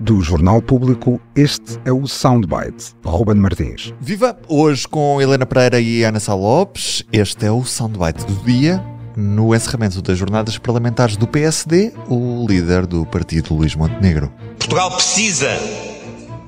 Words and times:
Do 0.00 0.20
Jornal 0.20 0.62
Público, 0.62 1.20
este 1.34 1.76
é 1.84 1.92
o 1.92 2.06
Soundbite, 2.06 2.94
Ruben 3.04 3.34
Martins. 3.34 3.92
Viva! 4.00 4.38
Hoje 4.46 4.86
com 4.86 5.20
Helena 5.20 5.44
Pereira 5.44 5.80
e 5.80 6.04
Ana 6.04 6.20
Sá 6.20 6.34
Lopes, 6.34 7.04
este 7.12 7.46
é 7.46 7.50
o 7.50 7.64
Soundbite 7.64 8.24
do 8.24 8.34
dia. 8.44 8.80
No 9.16 9.52
encerramento 9.52 10.00
das 10.00 10.16
jornadas 10.16 10.56
parlamentares 10.56 11.16
do 11.16 11.26
PSD, 11.26 11.92
o 12.08 12.46
líder 12.48 12.86
do 12.86 13.04
partido 13.06 13.52
Luís 13.52 13.74
Montenegro. 13.74 14.32
Portugal 14.56 14.92
precisa 14.92 15.48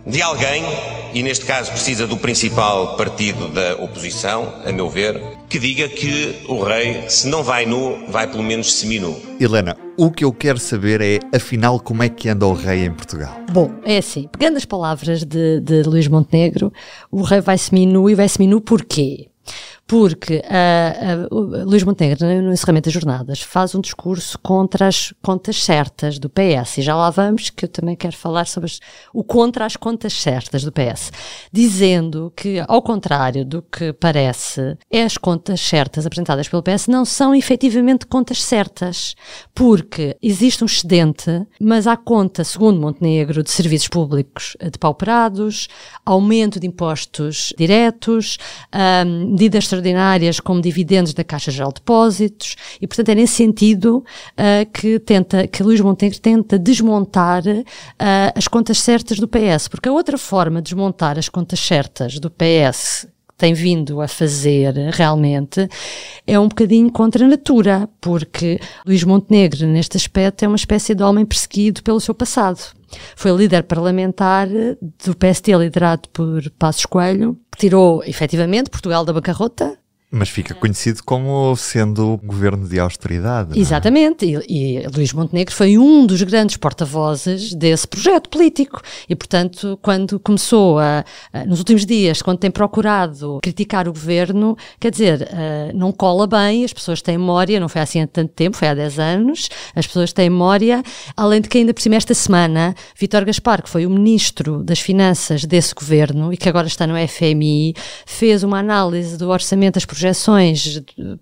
de 0.06 0.22
alguém, 0.22 0.62
e 1.12 1.20
neste 1.22 1.44
caso 1.44 1.72
precisa 1.72 2.06
do 2.06 2.16
principal 2.16 2.96
partido 2.96 3.48
da 3.48 3.74
oposição, 3.82 4.54
a 4.64 4.70
meu 4.70 4.88
ver, 4.88 5.20
que 5.48 5.58
diga 5.58 5.88
que 5.88 6.44
o 6.48 6.62
rei, 6.62 7.04
se 7.08 7.26
não 7.26 7.42
vai 7.42 7.66
nu, 7.66 8.06
vai 8.08 8.28
pelo 8.28 8.44
menos 8.44 8.72
seminu. 8.74 9.20
Helena, 9.40 9.76
o 10.00 10.10
que 10.10 10.24
eu 10.24 10.32
quero 10.32 10.58
saber 10.58 11.02
é, 11.02 11.18
afinal, 11.36 11.78
como 11.78 12.02
é 12.02 12.08
que 12.08 12.26
anda 12.30 12.46
o 12.46 12.54
rei 12.54 12.86
em 12.86 12.90
Portugal? 12.92 13.38
Bom, 13.52 13.70
é 13.84 13.98
assim, 13.98 14.26
pegando 14.32 14.56
as 14.56 14.64
palavras 14.64 15.24
de, 15.24 15.60
de 15.60 15.82
Luís 15.82 16.08
Montenegro, 16.08 16.72
o 17.10 17.20
rei 17.20 17.42
vai 17.42 17.58
seminu 17.58 18.08
e 18.08 18.14
vai 18.14 18.26
seminu 18.26 18.62
porquê? 18.62 19.29
Porque 19.90 20.36
uh, 20.36 21.34
uh, 21.34 21.64
Luís 21.64 21.82
Montenegro, 21.82 22.24
no 22.24 22.52
encerramento 22.52 22.84
das 22.84 22.94
jornadas, 22.94 23.42
faz 23.42 23.74
um 23.74 23.80
discurso 23.80 24.38
contra 24.38 24.86
as 24.86 25.12
contas 25.20 25.60
certas 25.64 26.16
do 26.16 26.30
PS. 26.30 26.78
E 26.78 26.82
já 26.82 26.94
lá 26.94 27.10
vamos, 27.10 27.50
que 27.50 27.64
eu 27.64 27.68
também 27.68 27.96
quero 27.96 28.16
falar 28.16 28.46
sobre 28.46 28.70
as, 28.70 28.78
o 29.12 29.24
contra 29.24 29.66
as 29.66 29.74
contas 29.74 30.12
certas 30.12 30.62
do 30.62 30.70
PS. 30.70 31.10
Dizendo 31.50 32.32
que, 32.36 32.62
ao 32.68 32.80
contrário 32.80 33.44
do 33.44 33.62
que 33.62 33.92
parece, 33.92 34.78
as 34.94 35.18
contas 35.18 35.60
certas 35.60 36.06
apresentadas 36.06 36.46
pelo 36.46 36.62
PS 36.62 36.86
não 36.86 37.04
são 37.04 37.34
efetivamente 37.34 38.06
contas 38.06 38.44
certas. 38.44 39.16
Porque 39.52 40.16
existe 40.22 40.62
um 40.62 40.66
excedente, 40.66 41.44
mas 41.60 41.88
há 41.88 41.96
conta, 41.96 42.44
segundo 42.44 42.80
Montenegro, 42.80 43.42
de 43.42 43.50
serviços 43.50 43.88
públicos 43.88 44.56
depauperados, 44.70 45.66
aumento 46.06 46.60
de 46.60 46.68
impostos 46.68 47.52
diretos, 47.58 48.38
um, 48.72 49.32
medidas 49.32 49.66
extraordinárias 49.80 50.38
como 50.38 50.60
dividendos 50.60 51.14
da 51.14 51.24
Caixa 51.24 51.50
Geral 51.50 51.70
de 51.70 51.80
Depósitos 51.80 52.56
e, 52.80 52.86
portanto, 52.86 53.08
é 53.08 53.14
nesse 53.14 53.34
sentido 53.34 54.04
uh, 54.32 54.70
que 54.72 54.98
tenta, 55.00 55.46
que 55.46 55.62
Luís 55.62 55.80
Montenegro 55.80 56.20
tenta 56.20 56.58
desmontar 56.58 57.42
uh, 57.46 57.64
as 58.34 58.46
contas 58.46 58.80
certas 58.80 59.18
do 59.18 59.26
PS, 59.26 59.68
porque 59.68 59.88
a 59.88 59.92
outra 59.92 60.18
forma 60.18 60.60
de 60.60 60.70
desmontar 60.70 61.18
as 61.18 61.28
contas 61.28 61.58
certas 61.58 62.18
do 62.18 62.30
PS 62.30 63.08
tem 63.40 63.54
vindo 63.54 64.02
a 64.02 64.06
fazer 64.06 64.74
realmente 64.92 65.66
é 66.26 66.38
um 66.38 66.46
bocadinho 66.46 66.92
contra 66.92 67.24
a 67.24 67.28
natura, 67.28 67.88
porque 68.00 68.60
Luís 68.86 69.02
Montenegro, 69.02 69.66
neste 69.66 69.96
aspecto, 69.96 70.44
é 70.44 70.48
uma 70.48 70.56
espécie 70.56 70.94
de 70.94 71.02
homem 71.02 71.24
perseguido 71.24 71.82
pelo 71.82 71.98
seu 72.00 72.14
passado. 72.14 72.60
Foi 73.16 73.30
líder 73.32 73.62
parlamentar 73.62 74.46
do 74.48 75.16
PST 75.16 75.52
liderado 75.56 76.08
por 76.10 76.50
Passos 76.58 76.84
Coelho, 76.84 77.38
que 77.50 77.58
tirou 77.58 78.04
efetivamente 78.04 78.68
Portugal 78.68 79.04
da 79.04 79.12
bancarrota, 79.12 79.78
mas 80.10 80.28
fica 80.28 80.54
conhecido 80.54 81.04
como 81.04 81.54
sendo 81.54 82.14
um 82.14 82.26
governo 82.26 82.66
de 82.66 82.80
austeridade. 82.80 83.56
É? 83.56 83.60
Exatamente, 83.60 84.26
e, 84.26 84.78
e, 84.78 84.86
Luís 84.88 85.12
Montenegro 85.12 85.54
foi 85.54 85.78
um 85.78 86.04
dos 86.04 86.20
grandes 86.22 86.56
porta-vozes 86.56 87.54
desse 87.54 87.86
projeto 87.86 88.28
político. 88.28 88.82
E, 89.08 89.14
portanto, 89.14 89.78
quando 89.80 90.18
começou 90.18 90.80
a, 90.80 91.04
a, 91.32 91.44
nos 91.44 91.60
últimos 91.60 91.86
dias, 91.86 92.22
quando 92.22 92.38
tem 92.38 92.50
procurado 92.50 93.38
criticar 93.40 93.86
o 93.86 93.92
governo, 93.92 94.56
quer 94.80 94.90
dizer, 94.90 95.22
uh, 95.22 95.76
não 95.76 95.92
cola 95.92 96.26
bem, 96.26 96.64
as 96.64 96.72
pessoas 96.72 97.00
têm 97.00 97.16
memória, 97.16 97.60
não 97.60 97.68
foi 97.68 97.80
assim 97.80 98.02
há 98.02 98.06
tanto 98.06 98.32
tempo, 98.32 98.56
foi 98.56 98.66
há 98.66 98.74
10 98.74 98.98
anos, 98.98 99.48
as 99.76 99.86
pessoas 99.86 100.12
têm 100.12 100.28
memória, 100.28 100.82
além 101.16 101.40
de 101.40 101.48
que 101.48 101.58
ainda 101.58 101.72
por 101.72 101.80
cima 101.80 101.94
esta 101.94 102.14
semana, 102.14 102.74
Vítor 102.98 103.24
Gaspar, 103.24 103.62
que 103.62 103.70
foi 103.70 103.86
o 103.86 103.90
ministro 103.90 104.64
das 104.64 104.80
Finanças 104.80 105.44
desse 105.44 105.72
governo 105.72 106.32
e 106.32 106.36
que 106.36 106.48
agora 106.48 106.66
está 106.66 106.84
no 106.84 106.94
FMI, 107.08 107.74
fez 108.04 108.42
uma 108.42 108.58
análise 108.58 109.16
do 109.16 109.28
orçamento 109.28 109.74
das 109.74 109.84
projeções 109.84 109.99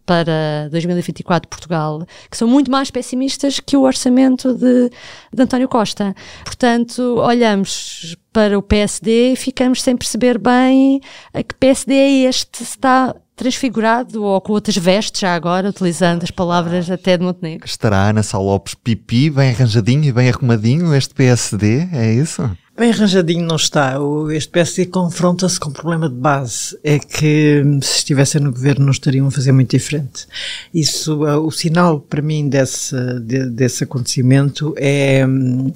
para 0.04 0.68
2024 0.70 1.46
de 1.46 1.48
Portugal, 1.48 2.06
que 2.30 2.36
são 2.36 2.48
muito 2.48 2.70
mais 2.70 2.90
pessimistas 2.90 3.60
que 3.60 3.76
o 3.76 3.82
orçamento 3.82 4.54
de, 4.54 4.90
de 5.32 5.42
António 5.42 5.68
Costa. 5.68 6.14
Portanto, 6.44 7.16
olhamos 7.18 8.16
para 8.32 8.58
o 8.58 8.62
PSD 8.62 9.32
e 9.32 9.36
ficamos 9.36 9.82
sem 9.82 9.96
perceber 9.96 10.38
bem 10.38 11.00
a 11.32 11.42
que 11.42 11.54
PSD 11.54 11.94
é 11.94 12.10
este, 12.28 12.58
se 12.58 12.64
está 12.64 13.14
transfigurado 13.38 14.22
ou 14.24 14.40
com 14.40 14.52
outras 14.52 14.76
vestes, 14.76 15.20
já 15.20 15.34
agora, 15.34 15.70
utilizando 15.70 16.24
as 16.24 16.30
palavras 16.30 16.90
até 16.90 17.16
de 17.16 17.24
Montenegro. 17.24 17.66
Estará 17.66 18.08
Ana 18.08 18.22
Sá 18.22 18.36
Lopes 18.36 18.74
pipi, 18.74 19.30
bem 19.30 19.50
arranjadinho 19.50 20.04
e 20.04 20.12
bem 20.12 20.28
arrumadinho 20.28 20.92
este 20.94 21.14
PSD, 21.14 21.88
é 21.92 22.12
isso? 22.12 22.50
Bem 22.78 22.92
arranjadinho 22.92 23.44
não 23.44 23.56
está. 23.56 23.96
Este 24.30 24.50
PSD 24.50 24.86
confronta-se 24.86 25.58
com 25.58 25.68
um 25.68 25.72
problema 25.72 26.08
de 26.08 26.14
base. 26.14 26.78
É 26.84 27.00
que 27.00 27.60
se 27.82 27.96
estivessem 27.96 28.40
no 28.40 28.52
governo 28.52 28.84
não 28.84 28.92
estariam 28.92 29.26
a 29.26 29.32
fazer 29.32 29.50
muito 29.50 29.76
diferente. 29.76 30.28
Isso, 30.72 31.24
uh, 31.24 31.44
o 31.44 31.50
sinal 31.50 31.98
para 31.98 32.22
mim 32.22 32.48
desse, 32.48 32.94
de, 33.18 33.50
desse 33.50 33.82
acontecimento 33.82 34.74
é, 34.76 35.24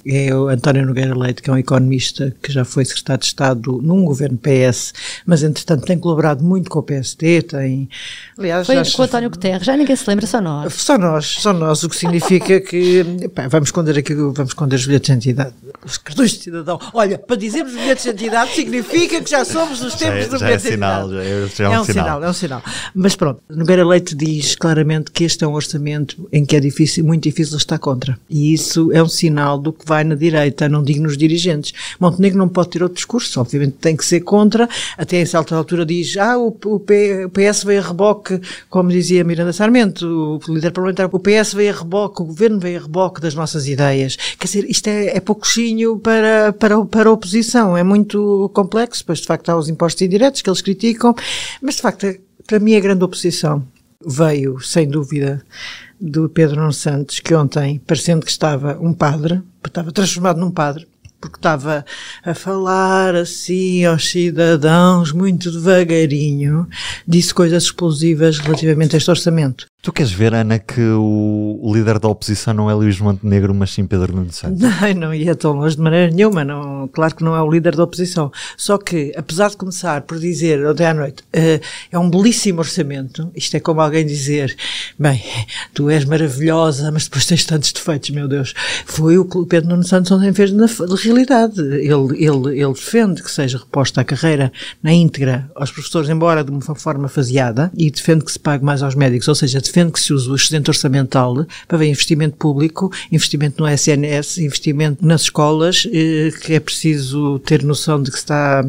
é 0.05 0.33
o 0.33 0.47
António 0.47 0.85
Nogueira 0.85 1.13
Leite, 1.13 1.41
que 1.41 1.49
é 1.49 1.53
um 1.53 1.57
economista 1.57 2.33
que 2.41 2.53
já 2.53 2.63
foi 2.63 2.85
secretário 2.85 3.19
de 3.19 3.25
Estado 3.25 3.81
num 3.83 4.05
governo 4.05 4.37
PS, 4.37 4.93
mas 5.25 5.43
entretanto 5.43 5.85
tem 5.85 5.99
colaborado 5.99 6.41
muito 6.41 6.69
com 6.69 6.79
o 6.79 6.83
PSD, 6.83 7.41
tem... 7.41 7.89
Aliás, 8.37 8.65
foi 8.65 8.77
com 8.77 9.01
o 9.01 9.05
António 9.05 9.29
Guterres, 9.29 9.65
já 9.65 9.75
ninguém 9.75 9.95
se 9.97 10.09
lembra, 10.09 10.25
só 10.25 10.39
nós. 10.39 10.73
Só 10.75 10.97
nós, 10.97 11.25
só 11.25 11.51
nós, 11.51 11.83
o 11.83 11.89
que 11.89 11.97
significa 11.97 12.61
que 12.61 13.27
pá, 13.35 13.49
vamos 13.49 13.67
esconder 13.67 13.97
aqui, 13.97 14.15
vamos 14.15 14.51
esconder 14.51 14.77
os 14.77 14.85
bilhetes 14.85 15.07
de 15.07 15.11
identidade, 15.11 15.53
os 15.85 15.97
cartões 15.97 16.31
de 16.31 16.43
cidadão 16.43 16.79
Olha, 16.93 17.17
para 17.17 17.35
dizermos 17.35 17.73
bilhetes 17.73 18.03
de 18.03 18.09
identidade 18.09 18.53
significa 18.53 19.21
que 19.21 19.29
já 19.29 19.43
somos 19.43 19.81
nos 19.81 19.95
tempos 19.95 20.25
é, 20.25 20.27
do 20.27 20.37
já 20.37 20.45
bilhete 20.45 20.67
é 20.67 20.71
sinal, 20.71 21.09
de 21.09 21.15
identidade. 21.15 21.55
Já 21.57 21.65
é, 21.65 21.69
já 21.69 21.73
é, 21.73 21.79
um, 21.79 21.81
um 21.81 21.85
sinal. 21.85 22.05
sinal. 22.05 22.23
É 22.23 22.29
um 22.29 22.33
sinal. 22.33 22.63
Mas 22.93 23.15
pronto, 23.15 23.41
Nogueira 23.49 23.85
Leite 23.85 24.15
diz 24.15 24.55
claramente 24.55 25.11
que 25.11 25.23
este 25.23 25.43
é 25.43 25.47
um 25.47 25.53
orçamento 25.53 26.27
em 26.31 26.45
que 26.45 26.55
é 26.55 26.59
difícil, 26.59 27.03
muito 27.03 27.23
difícil 27.23 27.57
estar 27.57 27.79
contra. 27.79 28.17
E 28.29 28.53
isso 28.53 28.91
é 28.91 29.01
um 29.01 29.09
sinal 29.09 29.57
do 29.57 29.73
que 29.73 29.85
vai 29.85 30.03
na 30.03 30.15
direita, 30.15 30.69
não 30.69 30.83
digo 30.83 31.01
nos 31.01 31.17
dirigentes. 31.17 31.73
Montenegro 31.99 32.37
não 32.37 32.47
pode 32.47 32.69
ter 32.69 32.83
outro 32.83 32.95
discurso, 32.95 33.39
obviamente 33.39 33.77
tem 33.79 33.95
que 33.95 34.05
ser 34.05 34.21
contra. 34.21 34.69
Até 34.97 35.19
em 35.21 35.25
certa 35.25 35.55
altura 35.55 35.85
diz, 35.85 36.15
ah, 36.17 36.37
o, 36.37 36.55
o, 36.65 36.79
P, 36.79 37.25
o 37.25 37.29
PS 37.29 37.63
veio 37.63 37.81
a 37.81 37.87
reboque, 37.87 38.39
como 38.69 38.89
dizia 38.89 39.23
Miranda 39.23 39.51
Sarmento, 39.51 40.39
o 40.47 40.53
líder 40.53 40.71
parlamentar, 40.71 41.09
o 41.11 41.19
PS 41.19 41.53
veio 41.53 41.73
a 41.73 41.77
reboque, 41.79 42.21
o 42.21 42.25
governo 42.25 42.59
veio 42.59 42.79
a 42.79 42.81
reboque 42.83 43.19
das 43.19 43.33
nossas 43.33 43.67
ideias. 43.67 44.15
Quer 44.37 44.45
dizer, 44.45 44.65
isto 44.69 44.87
é, 44.87 45.17
é 45.17 45.19
pouquinho 45.19 45.97
para, 45.97 46.53
para 46.53 46.82
para 46.85 47.09
a 47.09 47.11
oposição 47.11 47.77
é 47.77 47.83
muito 47.83 48.49
complexo, 48.53 49.03
pois 49.05 49.19
de 49.19 49.27
facto 49.27 49.49
há 49.49 49.57
os 49.57 49.69
impostos 49.69 50.01
indiretos 50.01 50.41
que 50.41 50.49
eles 50.49 50.61
criticam, 50.61 51.13
mas 51.61 51.75
de 51.75 51.81
facto, 51.81 52.07
para 52.45 52.59
mim 52.59 52.75
a 52.75 52.79
grande 52.79 53.03
oposição 53.03 53.65
veio, 54.05 54.59
sem 54.59 54.87
dúvida, 54.87 55.41
do 55.99 56.27
Pedro 56.29 56.57
Nuno 56.57 56.73
Santos, 56.73 57.19
que 57.19 57.33
ontem, 57.33 57.79
parecendo 57.87 58.25
que 58.25 58.31
estava 58.31 58.77
um 58.81 58.93
padre, 58.93 59.41
estava 59.65 59.91
transformado 59.91 60.39
num 60.39 60.51
padre, 60.51 60.87
porque 61.21 61.37
estava 61.37 61.85
a 62.25 62.33
falar 62.33 63.15
assim 63.15 63.85
aos 63.85 64.09
cidadãos, 64.09 65.13
muito 65.13 65.49
devagarinho, 65.49 66.67
disse 67.07 67.33
coisas 67.33 67.63
explosivas 67.63 68.39
relativamente 68.39 68.95
a 68.95 68.97
este 68.97 69.09
orçamento. 69.09 69.65
Tu 69.83 69.91
queres 69.91 70.13
ver, 70.13 70.33
Ana, 70.33 70.59
que 70.59 70.79
o, 70.79 71.69
líder 71.75 71.99
da 71.99 72.07
oposição 72.07 72.53
não 72.53 72.71
é 72.71 72.73
Luís 72.73 72.97
Montenegro, 73.01 73.53
mas 73.53 73.71
sim 73.71 73.85
Pedro 73.85 74.15
Nuno 74.15 74.31
Santos? 74.31 74.61
Não, 74.63 74.93
não 74.93 75.13
ia 75.13 75.35
tão 75.35 75.51
longe 75.51 75.75
de 75.75 75.81
maneira 75.81 76.09
nenhuma. 76.09 76.45
Não, 76.45 76.87
claro 76.87 77.13
que 77.13 77.23
não 77.23 77.35
é 77.35 77.41
o 77.41 77.51
líder 77.51 77.75
da 77.75 77.83
oposição. 77.83 78.31
Só 78.55 78.77
que, 78.77 79.11
apesar 79.17 79.49
de 79.49 79.57
começar 79.57 80.01
por 80.03 80.19
dizer 80.19 80.65
ontem 80.65 80.85
à 80.85 80.93
noite, 80.93 81.21
uh, 81.23 81.61
é 81.91 81.99
um 81.99 82.09
belíssimo 82.09 82.59
orçamento, 82.59 83.29
isto 83.35 83.57
é 83.57 83.59
como 83.59 83.81
alguém 83.81 84.05
dizer, 84.05 84.55
bem, 84.97 85.21
tu 85.73 85.89
és 85.89 86.05
maravilhosa, 86.05 86.89
mas 86.89 87.03
depois 87.03 87.25
tens 87.25 87.43
tantos 87.43 87.73
defeitos, 87.73 88.09
meu 88.11 88.27
Deus. 88.27 88.53
Foi 88.85 89.17
o 89.17 89.25
que 89.25 89.37
o 89.37 89.45
Pedro 89.45 89.71
Nuno 89.71 89.83
Santos 89.83 90.11
ontem 90.11 90.31
fez 90.31 90.53
na 90.53 90.67
realidade. 90.95 91.59
Ele, 91.59 92.25
ele, 92.25 92.61
ele 92.61 92.73
defende 92.73 93.21
que 93.21 93.29
seja 93.29 93.57
reposta 93.57 93.99
a 93.99 94.05
carreira 94.05 94.49
na 94.81 94.93
íntegra 94.93 95.51
aos 95.55 95.71
professores, 95.71 96.09
embora 96.09 96.41
de 96.41 96.51
uma 96.51 96.61
forma 96.61 97.09
faseada, 97.09 97.69
e 97.75 97.91
defende 97.91 98.23
que 98.23 98.31
se 98.31 98.39
pague 98.39 98.63
mais 98.63 98.81
aos 98.81 98.95
médicos, 98.95 99.27
ou 99.27 99.35
seja, 99.35 99.59
defende 99.73 99.91
que 99.91 99.99
se 99.99 100.13
use 100.13 100.29
o 100.29 100.35
excedente 100.35 100.69
orçamental 100.69 101.45
para 101.67 101.77
ver 101.79 101.87
investimento 101.87 102.37
público, 102.37 102.91
investimento 103.11 103.61
no 103.61 103.67
SNS, 103.67 104.37
investimento 104.37 105.05
nas 105.05 105.23
escolas, 105.23 105.87
eh, 105.91 106.29
que 106.41 106.53
é 106.53 106.59
preciso 106.59 107.39
ter 107.39 107.63
noção 107.63 108.01
de 108.01 108.11
que 108.11 108.17
está, 108.17 108.63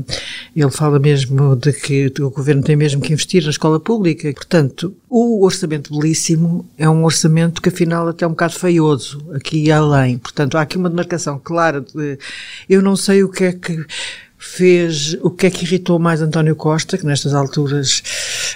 ele 0.56 0.70
fala 0.70 0.98
mesmo 0.98 1.54
de 1.56 1.72
que 1.74 2.10
o 2.20 2.30
governo 2.30 2.62
tem 2.62 2.74
mesmo 2.74 3.02
que 3.02 3.12
investir 3.12 3.44
na 3.44 3.50
escola 3.50 3.78
pública. 3.78 4.32
Portanto, 4.32 4.94
o 5.10 5.44
orçamento 5.44 5.92
belíssimo 5.94 6.66
é 6.78 6.88
um 6.88 7.04
orçamento 7.04 7.60
que 7.60 7.68
afinal 7.68 8.08
até 8.08 8.24
é 8.24 8.28
um 8.28 8.30
bocado 8.30 8.54
feioso, 8.54 9.24
aqui 9.34 9.64
e 9.64 9.70
além. 9.70 10.16
Portanto, 10.16 10.56
há 10.56 10.62
aqui 10.62 10.78
uma 10.78 10.88
demarcação 10.88 11.38
clara 11.38 11.82
de, 11.82 12.18
eu 12.68 12.80
não 12.80 12.96
sei 12.96 13.22
o 13.22 13.28
que 13.28 13.44
é 13.44 13.52
que 13.52 13.84
fez 14.44 15.16
o 15.22 15.30
que 15.30 15.46
é 15.46 15.50
que 15.50 15.64
irritou 15.64 15.98
mais 15.98 16.20
António 16.20 16.54
Costa, 16.54 16.98
que 16.98 17.06
nestas 17.06 17.34
alturas 17.34 18.02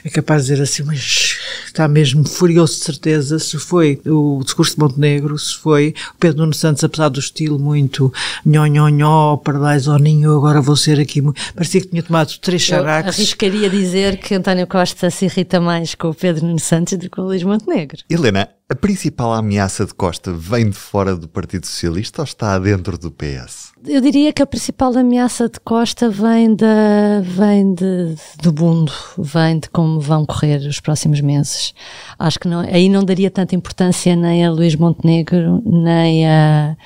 é 0.04 0.10
capaz 0.10 0.44
de 0.44 0.52
dizer 0.52 0.62
assim, 0.62 0.82
mas 0.82 1.38
está 1.66 1.88
mesmo 1.88 2.26
furioso 2.26 2.74
de 2.74 2.84
certeza 2.84 3.38
se 3.38 3.58
foi 3.58 4.00
o 4.06 4.40
discurso 4.44 4.74
de 4.74 4.80
Montenegro, 4.80 5.38
se 5.38 5.56
foi 5.56 5.94
o 6.14 6.18
Pedro 6.18 6.40
Nuno 6.40 6.54
Santos, 6.54 6.84
apesar 6.84 7.08
do 7.08 7.18
estilo 7.18 7.58
muito 7.58 8.12
nhó, 8.44 8.66
nhó, 8.66 8.88
nhó, 8.88 9.36
pardais 9.38 9.88
ao 9.88 9.98
ninho, 9.98 10.36
agora 10.36 10.60
vou 10.60 10.76
ser 10.76 11.00
aqui, 11.00 11.22
parecia 11.54 11.80
que 11.80 11.88
tinha 11.88 12.02
tomado 12.02 12.38
três 12.38 12.62
characos. 12.62 13.14
arriscaria 13.14 13.68
dizer 13.70 14.18
que 14.18 14.34
António 14.34 14.66
Costa 14.66 15.10
se 15.10 15.24
irrita 15.24 15.60
mais 15.60 15.94
com 15.94 16.10
o 16.10 16.14
Pedro 16.14 16.46
Nuno 16.46 16.60
Santos 16.60 16.98
do 16.98 17.00
que 17.00 17.08
com 17.08 17.22
o 17.22 17.26
Luís 17.26 17.42
Montenegro. 17.42 18.02
Helena, 18.08 18.48
a 18.70 18.74
principal 18.74 19.32
ameaça 19.32 19.86
de 19.86 19.94
Costa 19.94 20.30
vem 20.30 20.68
de 20.68 20.76
fora 20.76 21.16
do 21.16 21.26
Partido 21.26 21.66
Socialista 21.66 22.20
ou 22.20 22.24
está 22.24 22.58
dentro 22.58 22.98
do 22.98 23.10
PS? 23.10 23.72
Eu 23.86 23.98
diria 24.02 24.30
que 24.30 24.42
a 24.42 24.46
principal 24.46 24.94
ameaça 24.94 25.48
de 25.48 25.58
Costa 25.60 26.10
vem, 26.10 26.54
da, 26.54 27.22
vem 27.22 27.72
de, 27.72 28.14
do 28.42 28.52
mundo, 28.52 28.92
vem 29.16 29.58
de 29.58 29.70
como 29.70 29.98
vão 29.98 30.26
correr 30.26 30.58
os 30.58 30.80
próximos 30.80 31.22
meses. 31.22 31.72
Acho 32.18 32.38
que 32.38 32.46
não, 32.46 32.60
aí 32.60 32.90
não 32.90 33.02
daria 33.02 33.30
tanta 33.30 33.54
importância 33.54 34.14
nem 34.14 34.44
a 34.44 34.50
Luís 34.50 34.74
Montenegro, 34.74 35.62
nem 35.64 36.28
a 36.28 36.76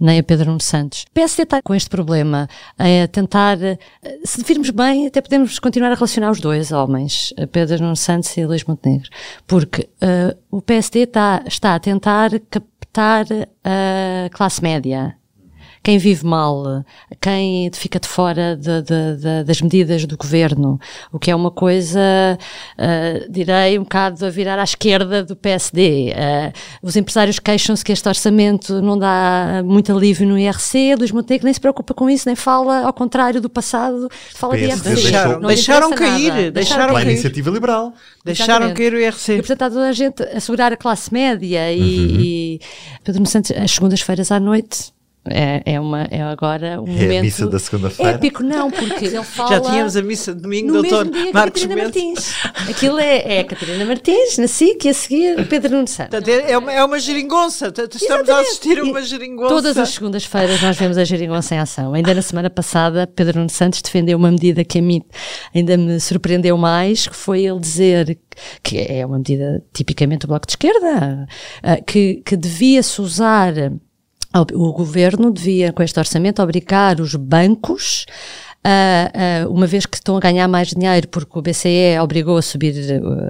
nem 0.00 0.18
a 0.18 0.22
Pedro 0.22 0.46
Nuno 0.46 0.60
Santos. 0.60 1.04
O 1.10 1.12
PSD 1.12 1.42
está 1.42 1.60
com 1.62 1.74
este 1.74 1.90
problema, 1.90 2.48
a 2.78 3.08
tentar, 3.08 3.58
se 4.24 4.42
virmos 4.44 4.70
bem, 4.70 5.06
até 5.06 5.20
podemos 5.20 5.58
continuar 5.58 5.92
a 5.92 5.94
relacionar 5.94 6.30
os 6.30 6.40
dois 6.40 6.72
homens, 6.72 7.34
a 7.38 7.46
Pedro 7.46 7.82
Nuno 7.82 7.96
Santos 7.96 8.36
e 8.36 8.44
Luís 8.44 8.64
Montenegro, 8.64 9.08
porque 9.46 9.88
uh, 10.02 10.36
o 10.50 10.62
PSD 10.62 11.00
está, 11.00 11.42
está 11.46 11.74
a 11.74 11.80
tentar 11.80 12.30
captar 12.50 13.26
a 13.64 14.28
classe 14.30 14.62
média 14.62 15.17
quem 15.82 15.98
vive 15.98 16.24
mal, 16.24 16.84
quem 17.20 17.70
fica 17.72 17.98
de 17.98 18.08
fora 18.08 18.56
de, 18.56 18.82
de, 18.82 19.16
de, 19.16 19.44
das 19.44 19.60
medidas 19.60 20.04
do 20.04 20.16
governo, 20.16 20.78
o 21.12 21.18
que 21.18 21.30
é 21.30 21.36
uma 21.36 21.50
coisa, 21.50 22.38
uh, 22.78 23.30
direi, 23.32 23.78
um 23.78 23.82
bocado 23.82 24.26
a 24.26 24.30
virar 24.30 24.58
à 24.58 24.64
esquerda 24.64 25.22
do 25.24 25.36
PSD. 25.36 26.10
Uh, 26.10 26.18
eh, 26.18 26.52
os 26.82 26.96
empresários 26.96 27.38
queixam-se 27.38 27.84
que 27.84 27.92
este 27.92 28.08
orçamento 28.08 28.80
não 28.82 28.98
dá 28.98 29.62
muito 29.64 29.92
alívio 29.92 30.26
no 30.26 30.38
IRC, 30.38 30.96
Luís 30.98 31.12
Montenegro 31.12 31.44
nem 31.44 31.54
se 31.54 31.60
preocupa 31.60 31.94
com 31.94 32.10
isso, 32.10 32.24
nem 32.26 32.36
fala, 32.36 32.80
ao 32.80 32.92
contrário 32.92 33.40
do 33.40 33.48
passado, 33.48 34.08
fala 34.34 34.56
de 34.56 34.64
IRC. 34.64 34.82
Deixaram, 34.82 35.40
deixaram 35.40 35.90
cair, 35.92 36.28
nada. 36.28 36.50
deixaram 36.50 36.94
cair. 36.94 37.08
iniciativa 37.08 37.50
liberal. 37.50 37.92
Deixaram 38.24 38.66
Exatamente. 38.66 38.76
cair 38.76 38.92
o 38.94 39.00
IRC. 39.00 39.32
E, 39.32 39.36
portanto, 39.36 39.52
está 39.52 39.70
toda 39.70 39.88
a 39.88 39.92
gente 39.92 40.22
a 40.22 40.36
assegurar 40.36 40.72
a 40.72 40.76
classe 40.76 41.12
média 41.12 41.72
e, 41.72 41.80
uhum. 41.80 42.20
e 42.20 42.60
Pedro 43.04 43.26
Santos, 43.26 43.50
às 43.52 43.70
segundas-feiras 43.70 44.30
à 44.30 44.40
noite, 44.40 44.92
é, 45.30 45.62
é, 45.64 45.80
uma, 45.80 46.02
é 46.10 46.22
agora 46.22 46.80
um 46.80 46.86
é 46.86 47.02
momento. 47.02 47.18
a 47.18 47.22
missa 47.22 47.46
da 47.46 47.58
segunda-feira. 47.58 48.12
Épico, 48.12 48.42
não, 48.42 48.70
porque 48.70 49.06
ele 49.06 49.22
fala. 49.22 49.48
Já 49.50 49.60
tínhamos 49.60 49.96
a 49.96 50.02
missa 50.02 50.34
de 50.34 50.40
domingo, 50.40 50.68
no 50.68 50.82
doutor 50.82 51.04
mesmo 51.06 51.22
dia 51.22 51.32
Marcos 51.32 51.62
Catarina 51.62 51.82
Martins. 51.84 52.34
Aquilo 52.68 52.98
é, 52.98 53.36
é 53.36 53.40
a 53.40 53.44
Catarina 53.44 53.84
Martins, 53.84 54.38
na 54.38 54.46
SIC, 54.46 54.84
e 54.84 54.88
a 54.88 54.94
seguir 54.94 55.48
Pedro 55.48 55.76
Nuno 55.76 55.88
Santos. 55.88 56.20
É 56.28 56.56
uma, 56.56 56.72
é 56.72 56.84
uma 56.84 56.98
geringonça. 56.98 57.68
Estamos 57.68 58.02
Exatamente. 58.02 58.30
a 58.30 58.40
assistir 58.40 58.78
a 58.78 58.82
uma 58.82 59.02
geringonça. 59.02 59.48
Todas 59.48 59.78
as 59.78 59.88
segundas-feiras 59.90 60.60
nós 60.62 60.76
vemos 60.76 60.98
a 60.98 61.04
geringonça 61.04 61.54
em 61.54 61.58
ação. 61.58 61.94
Ainda 61.94 62.14
na 62.14 62.22
semana 62.22 62.50
passada, 62.50 63.06
Pedro 63.06 63.38
Nuno 63.38 63.50
Santos 63.50 63.82
defendeu 63.82 64.18
uma 64.18 64.30
medida 64.30 64.64
que 64.64 64.78
a 64.78 64.82
mim 64.82 65.02
ainda 65.54 65.76
me 65.76 66.00
surpreendeu 66.00 66.56
mais, 66.56 67.06
que 67.06 67.16
foi 67.16 67.44
ele 67.44 67.60
dizer 67.60 68.18
que 68.62 68.78
é 68.78 69.04
uma 69.04 69.18
medida 69.18 69.62
tipicamente 69.72 70.20
do 70.20 70.28
Bloco 70.28 70.46
de 70.46 70.52
Esquerda, 70.52 71.26
eh, 71.62 71.82
que, 71.82 72.22
que 72.24 72.36
devia-se 72.36 73.00
usar 73.00 73.52
o 74.34 74.72
governo 74.72 75.32
devia, 75.32 75.72
com 75.72 75.82
este 75.82 75.98
orçamento, 75.98 76.42
obrigar 76.42 77.00
os 77.00 77.14
bancos 77.14 78.06
Uh, 78.58 79.46
uh, 79.46 79.52
uma 79.54 79.68
vez 79.68 79.86
que 79.86 79.96
estão 79.96 80.16
a 80.16 80.20
ganhar 80.20 80.48
mais 80.48 80.68
dinheiro 80.68 81.06
porque 81.08 81.38
o 81.38 81.40
BCE 81.40 81.96
obrigou 82.02 82.36
a 82.36 82.42
subir 82.42 82.74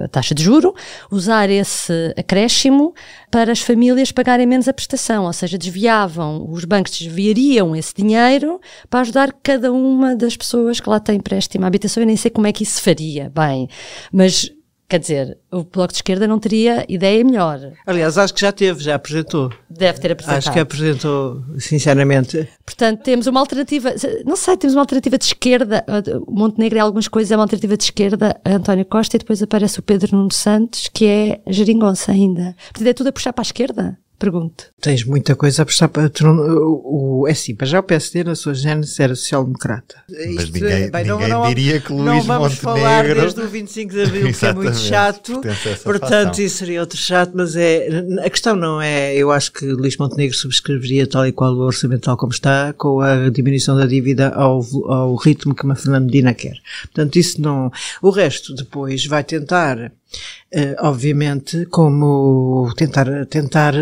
a 0.03 0.07
taxa 0.07 0.33
de 0.33 0.43
juro, 0.43 0.73
usar 1.11 1.51
esse 1.51 1.93
acréscimo 2.17 2.95
para 3.29 3.51
as 3.51 3.61
famílias 3.61 4.11
pagarem 4.11 4.47
menos 4.47 4.67
a 4.67 4.73
prestação, 4.73 5.25
ou 5.25 5.33
seja, 5.33 5.55
desviavam, 5.55 6.49
os 6.51 6.65
bancos 6.65 6.97
desviariam 6.97 7.75
esse 7.75 7.93
dinheiro 7.93 8.59
para 8.89 9.01
ajudar 9.01 9.31
cada 9.43 9.71
uma 9.71 10.15
das 10.15 10.35
pessoas 10.35 10.79
que 10.79 10.89
lá 10.89 10.99
têm 10.99 11.17
empréstimo 11.17 11.63
à 11.63 11.67
habitação. 11.67 12.01
Eu 12.01 12.07
nem 12.07 12.17
sei 12.17 12.31
como 12.31 12.47
é 12.47 12.51
que 12.51 12.63
isso 12.63 12.81
faria, 12.81 13.31
bem, 13.33 13.69
mas 14.11 14.51
Quer 14.89 14.99
dizer, 14.99 15.37
o 15.51 15.63
Bloco 15.63 15.89
de 15.89 15.97
Esquerda 15.97 16.25
não 16.25 16.39
teria 16.39 16.83
ideia 16.89 17.23
melhor. 17.23 17.59
Aliás, 17.85 18.17
acho 18.17 18.33
que 18.33 18.41
já 18.41 18.51
teve, 18.51 18.83
já 18.83 18.95
apresentou. 18.95 19.53
Deve 19.69 19.99
ter 19.99 20.13
apresentado. 20.13 20.37
Acho 20.39 20.51
que 20.51 20.59
apresentou, 20.59 21.43
sinceramente. 21.59 22.49
Portanto, 22.65 23.03
temos 23.03 23.27
uma 23.27 23.39
alternativa, 23.39 23.93
não 24.25 24.35
sei, 24.35 24.57
temos 24.57 24.73
uma 24.73 24.81
alternativa 24.81 25.15
de 25.15 25.25
esquerda. 25.25 25.85
O 26.25 26.31
Montenegro, 26.31 26.79
em 26.79 26.81
algumas 26.81 27.07
coisas, 27.07 27.31
é 27.31 27.35
uma 27.35 27.43
alternativa 27.43 27.77
de 27.77 27.83
esquerda 27.83 28.41
António 28.43 28.83
Costa 28.83 29.15
e 29.15 29.19
depois 29.19 29.43
aparece 29.43 29.77
o 29.77 29.83
Pedro 29.83 30.17
Nuno 30.17 30.33
Santos, 30.33 30.89
que 30.91 31.05
é 31.05 31.39
geringonça 31.45 32.11
ainda. 32.11 32.55
Portanto, 32.71 32.87
é 32.87 32.93
tudo 32.93 33.09
a 33.09 33.11
puxar 33.11 33.31
para 33.31 33.43
a 33.43 33.45
esquerda. 33.45 33.99
Pergunto. 34.19 34.65
Tens 34.81 35.05
muita 35.05 35.33
coisa 35.33 35.61
a 35.61 35.65
prestar 35.65 35.87
para. 35.87 36.09
Tu 36.09 36.25
não, 36.25 36.35
o, 36.35 37.21
o, 37.21 37.27
é 37.27 37.31
assim, 37.31 37.55
para 37.55 37.65
já 37.65 37.79
o 37.79 37.83
PSD 37.83 38.25
na 38.25 38.35
sua 38.35 38.53
gênese 38.53 39.01
era 39.01 39.15
social-democrata. 39.15 40.03
Mas 40.09 40.43
Isto, 40.43 40.53
ninguém, 40.55 40.91
bem, 40.91 41.05
ninguém 41.05 41.27
não, 41.29 41.47
diria 41.47 41.79
que 41.79 41.93
Luís 41.93 42.05
Não 42.05 42.21
vamos 42.23 42.61
Montenegro... 42.61 42.61
falar 42.61 43.03
desde 43.03 43.39
o 43.39 43.47
25 43.47 43.93
de 43.93 44.01
Abril, 44.01 44.33
que 44.33 44.45
é 44.45 44.53
muito 44.53 44.75
chato. 44.75 45.41
Portanto, 45.85 46.27
fação. 46.27 46.45
isso 46.45 46.57
seria 46.57 46.81
outro 46.81 46.97
chato, 46.97 47.31
mas 47.33 47.55
é. 47.55 47.87
A 48.21 48.29
questão 48.29 48.57
não 48.57 48.81
é. 48.81 49.15
Eu 49.15 49.31
acho 49.31 49.53
que 49.53 49.65
Luís 49.65 49.95
Montenegro 49.95 50.35
subscreveria 50.35 51.07
tal 51.07 51.25
e 51.25 51.31
qual 51.31 51.53
o 51.53 51.59
orçamento 51.59 52.01
tal 52.01 52.17
como 52.17 52.33
está, 52.33 52.73
com 52.73 52.99
a 52.99 53.29
diminuição 53.29 53.77
da 53.77 53.85
dívida 53.85 54.29
ao, 54.29 54.61
ao 54.91 55.15
ritmo 55.15 55.55
que 55.55 55.65
a 55.65 55.75
Fernando 55.75 56.07
Medina 56.07 56.33
quer. 56.33 56.57
Portanto, 56.81 57.15
isso 57.15 57.41
não. 57.41 57.71
O 58.01 58.09
resto 58.09 58.53
depois 58.53 59.05
vai 59.05 59.23
tentar 59.23 59.93
Uh, 60.51 60.75
obviamente, 60.79 61.65
como 61.67 62.73
tentar, 62.75 63.25
tentar 63.27 63.75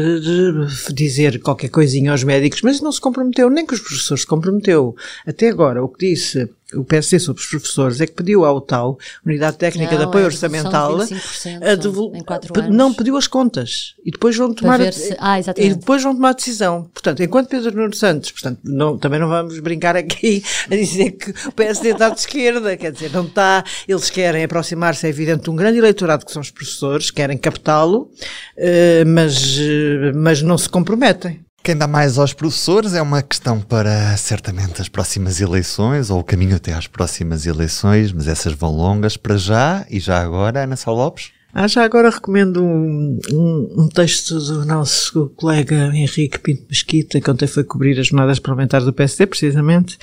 dizer 0.94 1.40
qualquer 1.42 1.70
coisinha 1.70 2.12
aos 2.12 2.24
médicos, 2.24 2.62
mas 2.62 2.82
não 2.82 2.92
se 2.92 3.00
comprometeu, 3.00 3.50
nem 3.50 3.66
que 3.66 3.74
os 3.74 3.80
professores 3.80 4.22
se 4.22 4.28
comprometeu. 4.28 4.96
Até 5.26 5.48
agora, 5.48 5.84
o 5.84 5.88
que 5.88 6.10
disse 6.10 6.50
o 6.74 6.84
PSD 6.84 7.20
sobre 7.20 7.42
os 7.42 7.48
professores 7.48 8.02
é 8.02 8.08
que 8.08 8.14
pediu 8.14 8.44
ao 8.44 8.60
tal 8.60 8.98
Unidade 9.26 9.58
Técnica 9.58 9.92
não, 9.92 10.00
de 10.00 10.04
Apoio 10.06 10.26
Orçamental 10.26 10.98
a 11.00 12.68
não 12.70 12.94
pediu 12.94 13.16
as 13.16 13.28
contas 13.28 13.96
e 14.04 14.12
depois 14.12 14.36
vão 14.36 14.54
tomar 14.54 14.92
se, 14.92 15.16
ah, 15.20 15.40
e 15.40 15.74
depois 15.74 16.04
vão 16.04 16.14
tomar 16.14 16.34
decisão. 16.34 16.90
Portanto, 16.94 17.24
enquanto 17.24 17.50
Pedro 17.50 17.76
Nuno 17.76 17.94
Santos, 17.96 18.32
portanto, 18.32 18.60
não, 18.64 18.98
também 18.98 19.20
não 19.20 19.30
vamos 19.30 19.60
brincar 19.60 19.96
aqui 19.96 20.44
a 20.70 20.76
dizer 20.76 21.12
que 21.12 21.32
o 21.48 21.52
PSD 21.52 21.92
está 21.92 22.10
de 22.10 22.20
esquerda, 22.20 22.76
quer 22.76 22.92
dizer, 22.92 23.12
não 23.12 23.26
está, 23.26 23.64
eles 23.88 24.10
querem 24.10 24.44
aproximar-se, 24.44 25.06
é 25.06 25.10
evidente, 25.10 25.44
de 25.44 25.50
um 25.50 25.56
grande 25.56 25.78
eleitorado 25.78 26.26
que 26.26 26.32
são 26.32 26.42
os 26.42 26.52
professores, 26.52 27.12
querem 27.12 27.38
captá-lo, 27.38 28.12
eh, 28.58 29.04
mas, 29.06 29.58
eh, 29.60 30.12
mas 30.14 30.42
não 30.42 30.58
se 30.58 30.70
comprometem. 30.70 31.47
Quem 31.68 31.76
dá 31.76 31.86
mais 31.86 32.18
aos 32.18 32.32
professores 32.32 32.94
é 32.94 33.02
uma 33.02 33.22
questão 33.22 33.60
para 33.60 34.16
certamente 34.16 34.82
as 34.82 34.88
próximas 34.88 35.42
eleições 35.42 36.10
ou 36.10 36.22
o 36.22 36.24
caminho 36.24 36.56
até 36.56 36.72
às 36.72 36.88
próximas 36.88 37.46
eleições, 37.46 38.14
mas 38.14 38.26
essas 38.26 38.54
vão 38.54 38.72
longas 38.72 39.18
para 39.18 39.36
já 39.36 39.86
e 39.90 40.00
já 40.00 40.22
agora, 40.22 40.64
Ana 40.64 40.78
Sá 40.78 40.90
Lopes. 40.92 41.34
Ah, 41.54 41.68
já 41.68 41.84
agora 41.84 42.10
recomendo 42.10 42.62
um, 42.62 43.20
um, 43.32 43.84
um, 43.84 43.90
texto 43.90 44.38
do 44.38 44.66
nosso 44.66 45.30
colega 45.30 45.92
Henrique 45.94 46.40
Pinto 46.40 46.66
Mesquita, 46.70 47.22
que 47.22 47.32
ontem 47.32 47.48
foi 47.48 47.64
cobrir 47.64 47.98
as 48.00 48.08
jornadas 48.08 48.38
parlamentares 48.38 48.86
do 48.86 48.92
PSD, 48.92 49.26
precisamente. 49.26 49.98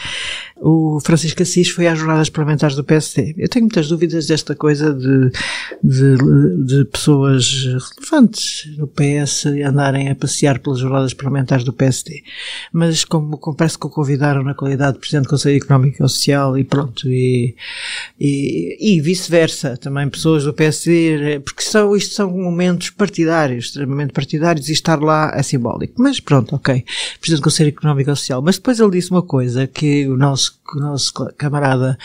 O 0.56 0.98
Francisco 1.04 1.42
Assis 1.42 1.68
foi 1.68 1.86
às 1.86 1.98
jornadas 1.98 2.30
parlamentares 2.30 2.74
do 2.74 2.82
PSD. 2.82 3.34
Eu 3.36 3.48
tenho 3.48 3.66
muitas 3.66 3.88
dúvidas 3.88 4.26
desta 4.26 4.54
coisa 4.54 4.94
de, 4.94 5.30
de, 5.82 6.64
de 6.64 6.84
pessoas 6.86 7.46
relevantes 7.64 8.74
no 8.78 8.88
PS 8.88 9.46
andarem 9.66 10.08
a 10.08 10.14
passear 10.14 10.58
pelas 10.60 10.78
jornadas 10.78 11.12
parlamentares 11.12 11.64
do 11.64 11.72
PSD. 11.72 12.24
Mas 12.72 13.04
como, 13.04 13.38
parece 13.54 13.78
que 13.78 13.86
o 13.86 13.90
convidaram 13.90 14.42
na 14.42 14.54
qualidade 14.54 14.94
de 14.94 15.00
Presidente 15.00 15.24
do 15.24 15.30
Conselho 15.30 15.58
Económico 15.58 15.96
e 15.96 16.08
Social 16.08 16.56
e 16.56 16.64
pronto, 16.64 17.06
e, 17.12 17.54
e, 18.18 18.94
e 18.96 19.00
vice-versa, 19.02 19.76
também 19.76 20.08
pessoas 20.08 20.44
do 20.44 20.54
PSD 20.54 21.40
porque 21.44 21.62
são, 21.62 21.94
isto 21.94 22.14
são 22.14 22.30
momentos 22.30 22.90
partidários, 22.90 23.66
extremamente 23.66 24.12
partidários, 24.12 24.68
e 24.68 24.72
estar 24.72 25.00
lá 25.00 25.30
é 25.34 25.42
simbólico. 25.42 25.94
Mas 25.98 26.20
pronto, 26.20 26.56
ok. 26.56 26.84
Presidente 27.20 27.40
do 27.40 27.44
Conselho 27.44 27.68
Económico 27.68 28.10
e 28.10 28.16
Social. 28.16 28.42
Mas 28.42 28.56
depois 28.56 28.80
ele 28.80 28.90
disse 28.90 29.10
uma 29.10 29.22
coisa 29.22 29.66
que 29.66 30.06
o 30.08 30.16
nosso, 30.16 30.58
que 30.66 30.78
o 30.78 30.80
nosso 30.80 31.12
camarada 31.36 31.98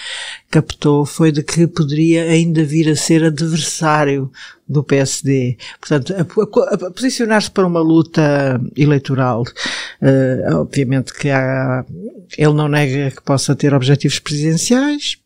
captou, 0.50 1.06
foi 1.06 1.32
de 1.32 1.44
que 1.44 1.66
poderia 1.68 2.24
ainda 2.24 2.64
vir 2.64 2.90
a 2.90 2.96
ser 2.96 3.24
adversário 3.24 4.32
do 4.68 4.84
PSD. 4.84 5.58
Portanto, 5.80 6.14
a, 6.14 6.22
a, 6.22 6.88
a 6.88 6.92
posicionar-se 6.92 7.50
para 7.50 7.66
uma 7.66 7.80
luta 7.80 8.62
eleitoral, 8.76 9.44
uh, 9.44 10.56
obviamente 10.58 11.12
que 11.14 11.30
há, 11.30 11.84
ele 12.38 12.54
não 12.54 12.68
nega 12.68 13.12
que 13.12 13.24
possa 13.24 13.56
ter 13.56 13.74
objetivos 13.74 14.20
presidenciais, 14.20 15.18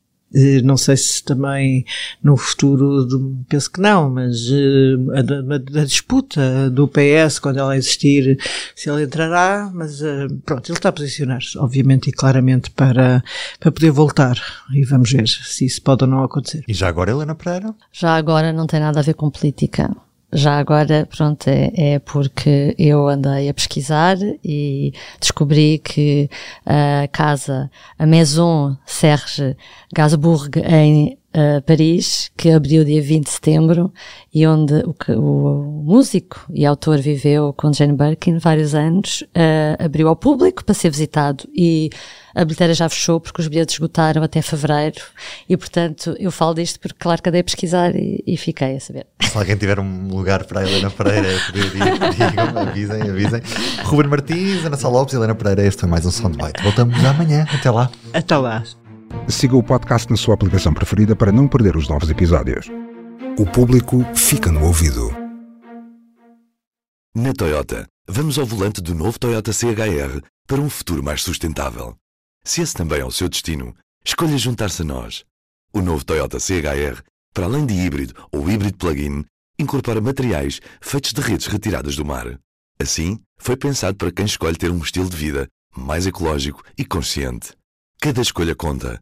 não 0.63 0.77
sei 0.77 0.97
se 0.97 1.23
também 1.23 1.85
no 2.23 2.35
futuro, 2.35 3.05
de, 3.05 3.45
penso 3.47 3.71
que 3.71 3.79
não, 3.79 4.09
mas 4.09 4.47
eh, 4.51 4.95
a, 5.13 5.79
a, 5.79 5.81
a, 5.81 5.85
disputa 5.85 6.69
do 6.69 6.87
PS, 6.87 7.39
quando 7.39 7.59
ela 7.59 7.77
existir, 7.77 8.39
se 8.75 8.89
ele 8.89 9.03
entrará, 9.03 9.69
mas 9.73 10.01
eh, 10.01 10.27
pronto, 10.45 10.69
ele 10.69 10.77
está 10.77 10.89
a 10.89 10.93
posicionar-se, 10.93 11.57
obviamente 11.57 12.09
e 12.09 12.11
claramente, 12.11 12.71
para, 12.71 13.23
para 13.59 13.71
poder 13.71 13.91
voltar. 13.91 14.35
E 14.73 14.83
vamos 14.85 15.11
ver 15.11 15.27
se 15.27 15.65
isso 15.65 15.81
pode 15.81 16.03
ou 16.03 16.09
não 16.09 16.23
acontecer. 16.23 16.63
E 16.67 16.73
já 16.73 16.87
agora, 16.87 17.11
Helena 17.11 17.35
Pereira? 17.35 17.73
Já 17.91 18.15
agora 18.15 18.51
não 18.51 18.65
tem 18.65 18.79
nada 18.79 18.99
a 18.99 19.03
ver 19.03 19.13
com 19.13 19.29
política. 19.29 19.95
Já 20.35 20.57
agora, 20.57 21.07
pronto, 21.15 21.47
é, 21.47 21.71
é, 21.75 21.99
porque 21.99 22.75
eu 22.79 23.07
andei 23.07 23.47
a 23.49 23.53
pesquisar 23.53 24.17
e 24.43 24.91
descobri 25.19 25.77
que 25.77 26.27
a 26.65 27.07
casa, 27.09 27.69
a 27.99 28.05
Maison 28.07 28.75
Serge 28.83 29.55
Gainsbourg 29.93 30.49
em 30.65 31.19
uh, 31.33 31.61
Paris, 31.63 32.31
que 32.37 32.51
abriu 32.51 32.83
dia 32.83 33.01
20 33.01 33.25
de 33.25 33.29
setembro 33.31 33.91
e 34.33 34.45
onde 34.47 34.73
o, 34.85 34.95
o, 35.19 35.83
músico 35.83 36.45
e 36.53 36.65
autor 36.65 36.99
viveu 36.99 37.53
com 37.53 37.73
Jane 37.73 37.93
Birkin 37.93 38.37
vários 38.37 38.73
anos, 38.73 39.21
uh, 39.21 39.83
abriu 39.83 40.07
ao 40.07 40.15
público 40.15 40.63
para 40.63 40.73
ser 40.73 40.89
visitado 40.89 41.47
e 41.55 41.89
a 42.35 42.43
bilheteira 42.43 42.73
já 42.73 42.89
fechou 42.89 43.19
porque 43.19 43.41
os 43.41 43.47
bilhetes 43.47 43.75
esgotaram 43.75 44.23
até 44.23 44.41
fevereiro 44.41 45.01
e, 45.47 45.55
portanto, 45.55 46.15
eu 46.19 46.31
falo 46.31 46.55
disto 46.55 46.79
porque, 46.79 46.97
claro, 46.99 47.21
que 47.21 47.29
andei 47.29 47.41
a 47.41 47.43
pesquisar 47.43 47.95
e, 47.95 48.23
e 48.25 48.37
fiquei 48.37 48.75
a 48.75 48.79
saber. 48.79 49.05
Se 49.21 49.37
alguém 49.37 49.55
tiver 49.55 49.79
um 49.79 50.07
lugar 50.09 50.43
para 50.45 50.61
a 50.61 50.63
Helena 50.63 50.89
Pereira, 50.89 51.29
digam, 51.51 52.61
avisem, 52.61 53.01
avisem. 53.01 53.41
Ruben 53.83 54.07
Martins, 54.07 54.65
Ana 54.65 54.77
Salopes 54.77 55.13
e 55.13 55.17
Helena 55.17 55.35
Pereira, 55.35 55.65
este 55.65 55.81
foi 55.81 55.89
mais 55.89 56.05
um 56.05 56.11
Soundbite. 56.11 56.61
Voltamos 56.63 57.03
amanhã. 57.03 57.45
Até 57.51 57.69
lá. 57.69 57.89
Até 58.13 58.37
lá. 58.37 58.63
Siga 59.29 59.55
o 59.55 59.63
podcast 59.63 60.09
na 60.11 60.17
sua 60.17 60.35
aplicação 60.35 60.73
preferida 60.73 61.15
para 61.15 61.31
não 61.31 61.47
perder 61.47 61.77
os 61.77 61.87
novos 61.87 62.09
episódios. 62.09 62.67
O 63.39 63.45
público 63.45 64.03
fica 64.13 64.51
no 64.51 64.65
ouvido. 64.65 65.09
Na 67.15 67.31
Toyota, 67.33 67.87
vamos 68.07 68.37
ao 68.37 68.45
volante 68.45 68.81
do 68.81 68.93
novo 68.93 69.17
Toyota 69.17 69.53
CHR 69.53 70.21
para 70.45 70.59
um 70.59 70.69
futuro 70.69 71.01
mais 71.01 71.21
sustentável. 71.21 71.95
Se 72.43 72.61
esse 72.61 72.73
também 72.73 72.99
é 72.99 73.05
o 73.05 73.11
seu 73.11 73.29
destino, 73.29 73.73
escolha 74.05 74.37
juntar-se 74.37 74.81
a 74.81 74.85
nós. 74.85 75.23
O 75.73 75.81
novo 75.81 76.03
Toyota 76.03 76.37
CHR, 76.39 77.01
para 77.33 77.45
além 77.45 77.65
de 77.65 77.73
híbrido 77.73 78.13
ou 78.31 78.49
híbrido 78.49 78.77
plug-in, 78.77 79.23
incorpora 79.57 80.01
materiais 80.01 80.59
feitos 80.81 81.13
de 81.13 81.21
redes 81.21 81.47
retiradas 81.47 81.95
do 81.95 82.05
mar. 82.05 82.37
Assim, 82.79 83.19
foi 83.37 83.55
pensado 83.55 83.97
para 83.97 84.11
quem 84.11 84.25
escolhe 84.25 84.57
ter 84.57 84.69
um 84.69 84.79
estilo 84.79 85.09
de 85.09 85.15
vida 85.15 85.47
mais 85.75 86.05
ecológico 86.05 86.61
e 86.77 86.83
consciente. 86.83 87.53
Cada 88.01 88.21
escolha 88.21 88.53
conta 88.53 89.01